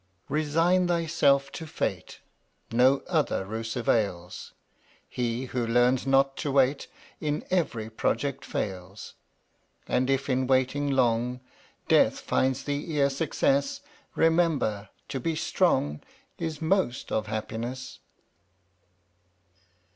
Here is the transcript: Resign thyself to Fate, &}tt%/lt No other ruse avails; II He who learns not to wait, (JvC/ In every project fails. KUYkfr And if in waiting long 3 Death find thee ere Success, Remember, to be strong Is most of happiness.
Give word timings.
Resign 0.29 0.87
thyself 0.87 1.51
to 1.51 1.67
Fate, 1.67 2.21
&}tt%/lt 2.71 2.73
No 2.75 3.03
other 3.07 3.45
ruse 3.45 3.75
avails; 3.75 4.51
II 5.05 5.05
He 5.07 5.45
who 5.45 5.63
learns 5.67 6.07
not 6.07 6.35
to 6.37 6.51
wait, 6.51 6.87
(JvC/ 6.87 6.87
In 7.27 7.45
every 7.51 7.87
project 7.87 8.43
fails. 8.43 9.13
KUYkfr 9.85 9.85
And 9.95 10.09
if 10.09 10.27
in 10.27 10.47
waiting 10.47 10.89
long 10.89 11.37
3 11.37 11.45
Death 11.89 12.19
find 12.19 12.55
thee 12.55 12.97
ere 12.99 13.11
Success, 13.11 13.81
Remember, 14.15 14.89
to 15.07 15.19
be 15.19 15.35
strong 15.35 16.01
Is 16.39 16.59
most 16.63 17.11
of 17.11 17.27
happiness. 17.27 17.99